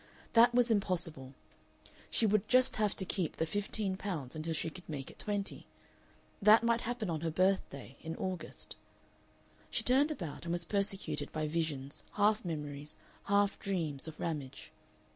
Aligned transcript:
That 0.33 0.55
was 0.55 0.71
impossible. 0.71 1.35
She 2.09 2.25
would 2.25 2.41
have 2.41 2.47
just 2.47 2.73
to 2.97 3.05
keep 3.05 3.37
the 3.37 3.45
fifteen 3.45 3.97
pounds 3.97 4.35
until 4.35 4.55
she 4.55 4.71
could 4.71 4.89
make 4.89 5.11
it 5.11 5.19
twenty. 5.19 5.67
That 6.41 6.63
might 6.63 6.81
happen 6.81 7.07
on 7.11 7.21
her 7.21 7.29
birthday 7.29 7.97
in 8.01 8.15
August. 8.15 8.75
She 9.69 9.83
turned 9.83 10.09
about, 10.09 10.43
and 10.45 10.53
was 10.53 10.65
persecuted 10.65 11.31
by 11.31 11.47
visions, 11.47 12.01
half 12.13 12.43
memories, 12.43 12.97
half 13.25 13.59
dreams, 13.59 14.07
of 14.07 14.19
Ramage. 14.19 14.71